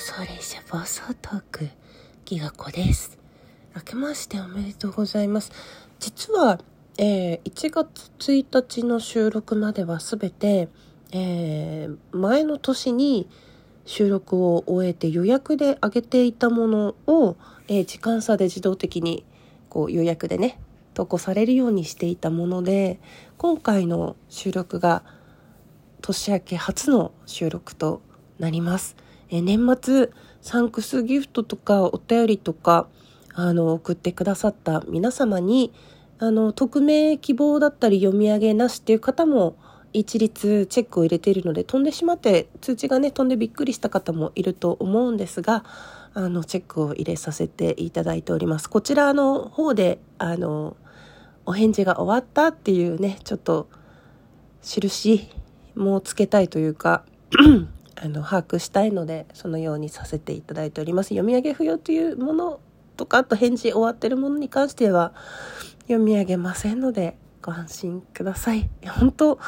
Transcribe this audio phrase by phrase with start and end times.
[0.00, 1.68] それじゃ暴走トーク、
[2.24, 3.18] ギガ子です。
[3.76, 5.52] 明けましておめでとうございます。
[5.98, 6.58] 実は、
[6.96, 8.46] えー1月1
[8.80, 10.70] 日の収録まではすべて、
[11.12, 13.28] えー前の年に
[13.84, 17.36] 収録を終えて予約で上げていたものを、
[17.68, 19.26] えー時間差で自動的に
[19.68, 20.58] こう予約でね、
[20.94, 22.98] 投稿されるようにしていたもので、
[23.36, 25.02] 今回の収録が
[26.00, 28.00] 年明け初の収録と
[28.38, 28.96] なります。
[29.30, 32.88] え年末、サンクスギフトとかお便りとか、
[33.34, 35.72] あの、送ってくださった皆様に、
[36.18, 39.56] あの、匿名希望だったり読み上げなしっていう方も
[39.92, 45.64] 一律チェックを入れているので、飛んでしまって通知がね、飛んでびっくりした方もいると思うんですが、
[46.12, 48.68] あの、チェックを入れさせていただいております。
[48.68, 50.76] こちらの方で、あの、
[51.46, 53.68] お返事が終わったっていうね、ちょっと、
[54.62, 55.28] 印
[55.74, 57.04] もつけたいというか
[58.02, 61.10] あの把握したいのでそのようにさせていただいております。
[61.10, 62.60] 読み上げ不要というもの
[62.96, 65.12] とかあと返事終わってるものに関しては
[65.82, 68.70] 読み上げませんのでご安心ください。
[68.86, 69.38] 本当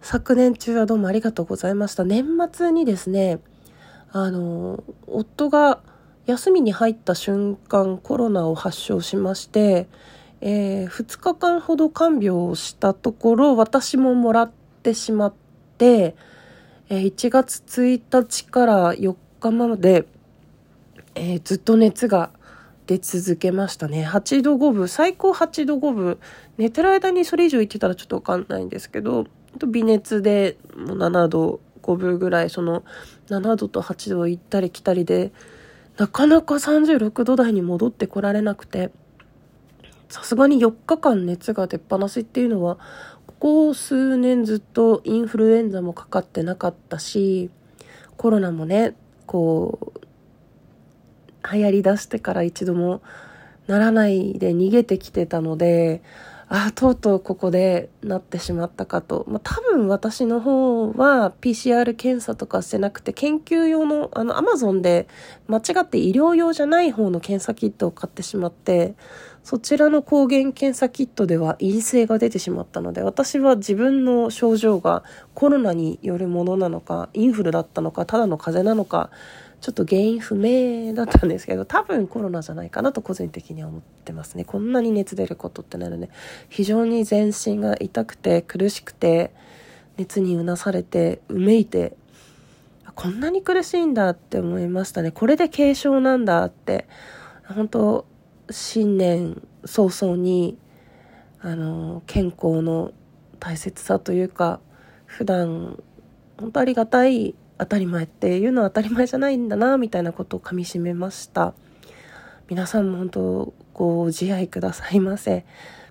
[0.00, 2.02] 昨年中はどうもありがとうございました。
[2.02, 3.38] 年末にですね
[4.10, 5.80] あの夫が
[6.26, 9.88] 休みに入った瞬間コロナを発症しまして、
[10.40, 15.34] え2日間ほど看病をしたところ私ももらってしまっ
[15.78, 16.16] て、
[16.92, 20.06] えー1月1日から4日まで、
[21.14, 22.30] えーずっと熱が
[22.88, 24.04] 出続けましたね。
[24.04, 26.18] 8度5分最高8度5分
[26.58, 29.26] 寝てる間にそれ以上言ってたらちょっとわかんないんですけど
[29.60, 32.82] と微熱でもう7度5分ぐらいその
[33.28, 35.30] 7度と8度行ったり来たりで
[35.96, 38.90] なかなか36度台に戻ってこられなくて
[40.08, 42.78] さすがに4日間熱が出っ放しっていうのは
[43.40, 47.48] ここ数年ずっとインフルエンザもかかってなかったし
[48.18, 53.00] コロナもねこう流行りだしてから一度も
[53.66, 56.02] ならないで逃げてきてたので
[56.50, 65.06] ああとうとうここでなってしまったかと、まあ、多分私の方は PCR 検査とかしてなくて研究用のあの Amazon で
[65.46, 68.94] 間違って医療用じゃない方の検査キットを買ってしまって
[69.42, 75.02] そちらの抗原検査キットでは陰性が出てしまったので私は自分の症状が
[75.34, 79.10] コロナによるものなのかインフルだったのかただの風邪なのか
[79.60, 84.44] ちょっと原因不明だったんですけど多分コロナじゃないかなと個人的には思ってますね。
[84.44, 86.08] こんなに熱出ることってなるね。
[86.48, 89.34] 非常に全身が痛くて苦しくて
[89.98, 91.94] 熱にうなされてうめいて
[92.94, 95.10] こんなに苦しいんだって思いましたね。
[95.10, 96.86] これで軽症なんだって。
[97.54, 98.06] 本当
[98.50, 100.58] 新年早々に
[101.40, 102.92] あの健康の
[103.38, 104.60] 大切さというか
[105.06, 105.82] 普段
[106.38, 111.54] 本当ありがたい当たり前っていうのは当たり前じゃないんだなみたいなことをかみしめました。
[112.48, 115.44] 皆さんも本当ご自愛くださいませ。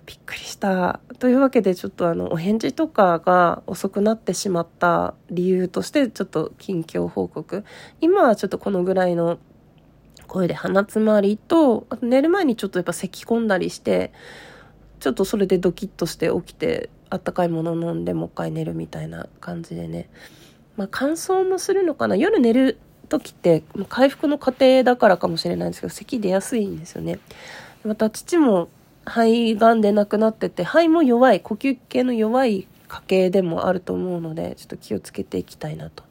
[0.06, 1.00] びっくりした。
[1.20, 7.64] というわけでちょっとあのお返事とかが遅くなってしまった理由としてちょっと近況報告。
[8.00, 9.38] 今はちょっとこのぐらいの
[10.30, 14.12] 声で鼻詰まりとあと寝る前にちょっとやっぱ咳き込んだりして
[15.00, 20.08] ちょっとそれでドキッとして起きてあったかいもの飲んでもう一回寝るみたいな感じでね。
[20.76, 22.14] まあ、乾燥もするのかな？
[22.14, 27.18] 夜寝る時って回復の過程だからかもしれないんですけど咳出やすいんですよね。
[27.84, 28.68] また父も
[29.04, 36.04] 肺がんで亡くなってて肺も弱い呼吸系の弱い家系でもあると思うのでちょっと気をつけていきたいなと。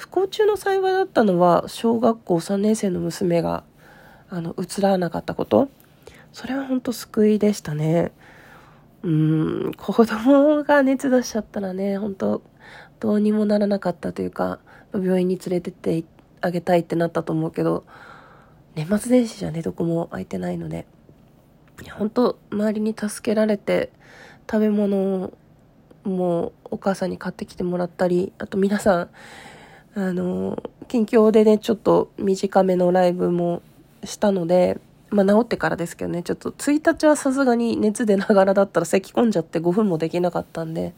[0.00, 3.64] 不幸中の幸いだったのは小学校3年生の娘が
[4.30, 5.68] あの映らなかったこと。
[6.32, 8.10] それは本当救いでしたね。
[9.02, 12.42] うん子供が熱出しちゃったらね本当
[12.98, 14.58] どうにもならなかったというか
[14.94, 16.04] 病院に連れてって
[16.40, 17.84] あげたいってなったと思うけど
[18.76, 20.86] 年末年始じゃねどこも空いてないので。
[21.92, 23.90] 本当周りに助けられて
[24.50, 25.32] 食べ物を
[26.04, 29.10] もうお母さんに買ってきてもらったりあと皆さん
[29.94, 33.62] あの近況でねちょっと短めのライブも
[34.04, 40.94] したのでまあ治ってからですけどねちょっと1日はさすがに熱出ながらだったら咳込んじゃって5分もできなかったんで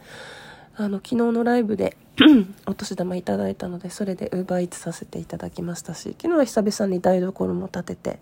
[0.76, 1.96] あの昨日のライブで
[2.66, 8.18] お年玉いただいたのでそれでウーバーイーツさせていただきましたし昨日は久々に台所も立てて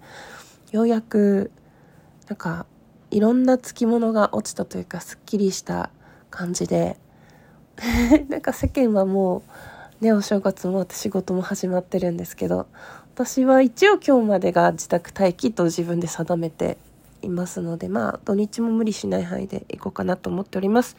[0.73, 1.50] ようやく
[2.28, 2.66] なんか
[3.11, 5.90] いろんなつきものが落ちたというかすっきりした
[6.31, 6.96] 感じで
[8.28, 9.43] なんか世間はもう
[10.00, 12.67] ねお正月も仕事も始まってるんですけど
[13.14, 16.79] 私は一応今日までが自宅待機と自分で定めて
[17.23, 20.97] いますのでまあ土日も無理しない範囲でいこうかなと思っております。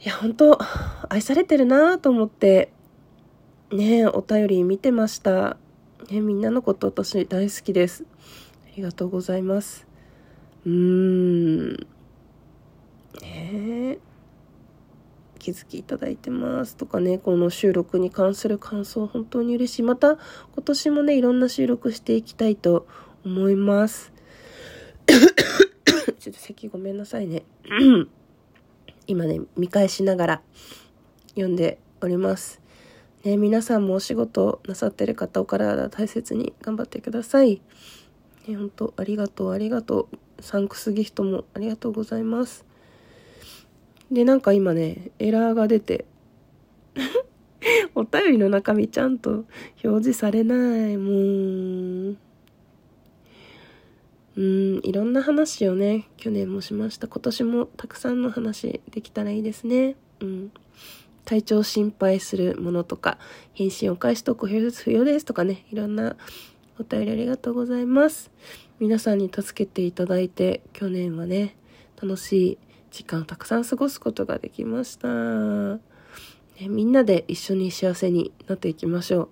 [0.00, 0.58] いや、本当
[1.08, 2.70] 愛されてるなと思って、
[3.72, 5.56] ねお便り見てました。
[6.08, 8.04] ね、みんなのこと私大好きです。
[8.66, 9.88] ありがとうございます。
[10.64, 11.86] うーん。
[13.20, 13.98] ね
[15.38, 19.82] 気づきいただいてますとかね、この収録に関する感想本当に嬉しい。
[19.82, 20.18] また
[20.54, 22.86] 今年もね、いろんな収録していきたいと
[23.24, 24.12] 思います。
[25.06, 27.44] ちょっと咳ごめんなさいね。
[29.06, 30.42] 今ね、見返しながら
[31.30, 32.60] 読んでおります。
[33.24, 37.62] ね、皆さんもお仕事なさってる方、お体大切に頑張ってください。
[38.46, 40.42] ね、本当ありがとう、ありがとう。
[40.42, 42.64] サンクスギフトもありがとうございます。
[44.10, 46.06] で、なんか今ね、エラーが出て
[47.94, 49.44] お便りの中身ちゃんと
[49.84, 50.96] 表示されない。
[50.96, 52.16] もう。
[54.36, 57.08] うん、いろんな話をね、去年もしました。
[57.08, 59.96] 今年もたくさんの話できたらいいですね。
[60.20, 60.52] うん。
[61.24, 63.18] 体調心配するものとか、
[63.52, 66.16] 返信を返しとく不要ですとかね、いろんな
[66.78, 68.30] お便りありがとうございます。
[68.78, 71.56] 皆さんに助けていただいて、去年はね、
[72.00, 72.58] 楽しい
[72.98, 75.06] 時間をたくさん過ごすことができました。
[75.06, 75.78] ね、
[76.68, 79.28] みんなで一緒に幸せになっていきましょ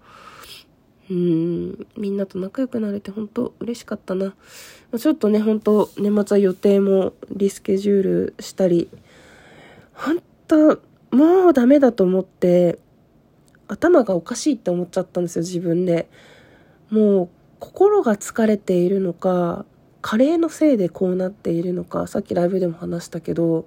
[1.09, 1.13] う。
[1.13, 4.37] うん、みんなと仲良くなれて本当嬉しかったな。
[4.97, 8.89] ちょっとね、本当年末は予定もリスケジュールしたり、
[9.95, 10.81] 本当
[11.11, 12.79] もうダメだと思って、
[13.67, 16.09] 頭がおかしいって思っちゃったんですよ、自分で。
[16.91, 17.29] もう、
[17.59, 19.67] 心が疲れているのか、
[20.03, 23.67] 加齢のせいでこうなっているのか、さっきライブでも話したけど、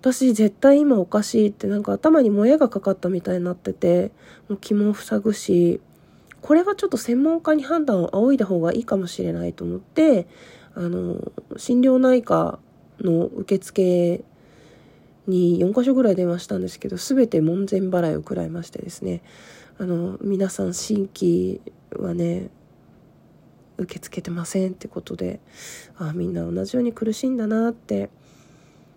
[0.00, 4.10] 私絶対今おかしいってなんか頭にもやがかかったみたいになってて、
[4.48, 5.80] もう気も塞ぐし、
[6.40, 10.26] これはちょっと専門家に判断を仰いだ方がいいかもしれないと思って、
[10.74, 12.58] あの、心療内科
[13.00, 14.24] の受付
[15.28, 19.22] に4箇所ぐらい電話したんですけど、全て門前払いを食らいましてですね、
[19.78, 21.60] あの、皆さん新規
[21.96, 22.50] はね、
[23.78, 25.40] 受け付けてませんってことで、
[25.96, 28.10] あみんな同じように苦しいんだなって、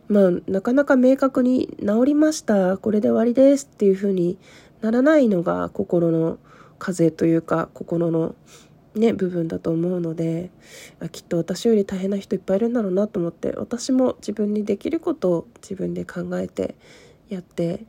[0.07, 4.37] まあ、なかなか明確に治りました、これで終わりですっていう風に
[4.81, 6.37] ならないのが心の
[6.77, 8.35] 風というか心の
[8.95, 10.51] ね部分だと思うので
[11.11, 16.75] きっと私より大変な人いっぱいいるんだろうなと思って私も自分にできることを自分で考えて
[17.29, 17.85] やって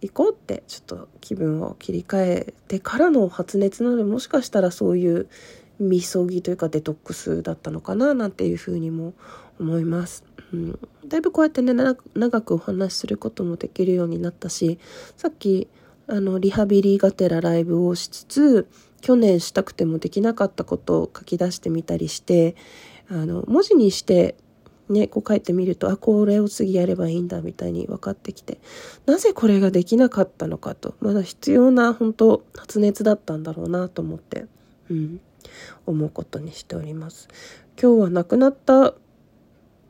[0.00, 5.28] いこうってちょっと気分を切り替えてからの発熱なのでもしかしたらそういう
[5.84, 9.14] みそぎというかデトックスだったのかななんていうふうにも
[9.60, 10.24] 思います。
[10.52, 11.72] うん、だいぶこうやってね
[12.14, 14.78] 長くお話しすることもできるようになったし
[15.16, 15.68] さっき
[16.06, 18.68] あの、リハビリがてらライブをしつつ、
[19.00, 22.56] 去年したくてもできなかったことを書き出してみたりして、
[23.08, 24.36] あの、文字にして、
[24.88, 28.58] ね、こう書いてみると、あ、これを次やればいいんだ、みたいに分かってきて、
[29.06, 34.44] なぜこれができなかったのかと、まだ必要な、本当発熱だったんだろうなと思って、
[34.90, 35.20] うん、
[35.86, 37.28] 思うことにしております。
[37.80, 38.94] 今日は亡くなった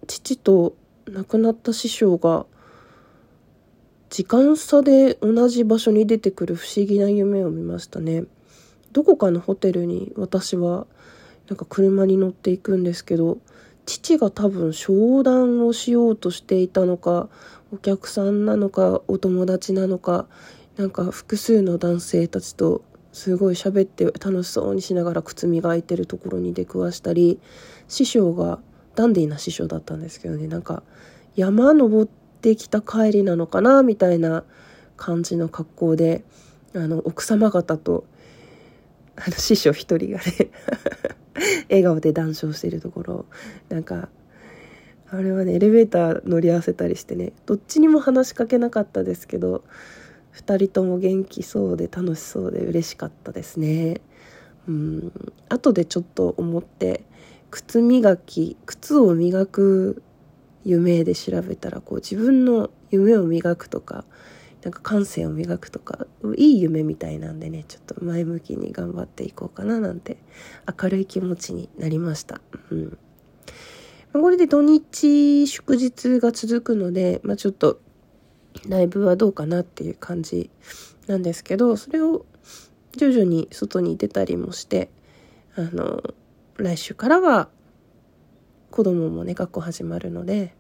[0.07, 0.77] 父と
[1.07, 2.47] 亡くなった師匠が
[4.11, 8.25] 時間差で同じ場所に出てくる不思議な夢を見ましたね。
[8.93, 10.87] どこかのホテルに私は
[11.49, 13.39] なんか車に乗っていくんですけど、
[13.87, 17.29] 父が多分商談をしようとしていたのか、
[17.73, 20.27] お客さんなのか、お友達なのか、
[20.77, 22.83] なんか複数の男性たちと
[23.15, 27.39] すごい喋って楽しそうにしながら靴磨いてるところに出くわしたり、
[27.87, 28.59] 師匠が
[28.97, 30.83] ダンディーな師匠だったんですけどね、なんか
[31.37, 32.09] 山登っ
[32.41, 34.43] てきた帰りなのかなみたいな
[34.97, 36.25] 感じの格好で
[36.75, 38.05] あの奥様方と
[39.15, 40.25] あの師匠一人がね
[41.71, 43.27] 笑顔で談笑してるところ。
[43.69, 44.09] なんか
[45.09, 49.63] あれはねエレベーター乗り合わせたりしてねどっちにも話しかけなかったですけど
[50.37, 54.01] 2人とも元気そうで楽しそうで嬉しかったですね。
[54.69, 55.13] うん
[55.49, 57.05] 後でちょっと思って
[57.51, 60.03] 靴磨き靴を磨く
[60.65, 64.05] 夢で調べたらこう自分の夢を磨くとか
[64.63, 70.17] なんか感性を磨くとかいい夢みたいなんでねちょっと前向きに頑張っていこうかななんて
[70.83, 72.41] 明るい気持ちになりました。
[72.71, 72.99] うん
[74.21, 77.81] これで土日祝日が続くので、まあ、ちょっと
[78.69, 80.51] ライブはどうかなっていう感じ
[81.07, 82.25] なんですけどそれを
[82.97, 84.91] 徐々に外に出たりもして
[85.57, 86.03] あの
[86.57, 87.49] 来週からは
[88.71, 90.55] 子供もね学校始まるので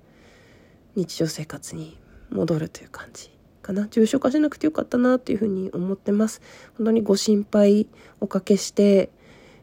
[0.94, 1.98] 日常生活に
[2.30, 3.30] 戻るという感じ
[3.62, 3.88] かな。
[3.88, 6.40] 重症化しなくてよかったなっていうふうに思ってます。
[6.76, 7.88] 本当にご心配
[8.20, 9.10] おかけして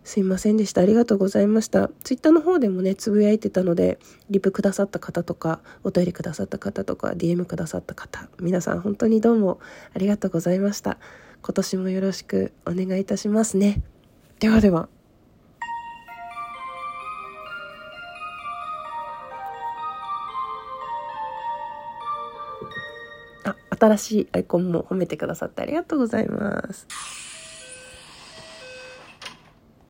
[0.03, 9.59] すいませんでしたありがとうございましたツイッターの方でもねつぶやいてたのでリプくださった方とかお便りくださった方とか DM くださった方皆さん本当にどうも
[9.93, 10.97] ありがとうございました
[11.43, 13.81] 今年もよろしくお願いいたしますね
[14.39, 14.89] ではでは。
[23.43, 27.30] あ、新しいアイコンも褒めてくださってありがとうございます。